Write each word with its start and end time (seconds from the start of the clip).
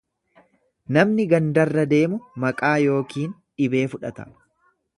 Namni 0.97 1.25
gandarra 1.33 1.83
deemu 1.93 2.19
maqaa 2.45 2.73
yookiin 2.85 3.39
dhibee 3.61 3.83
fudhata. 3.93 4.27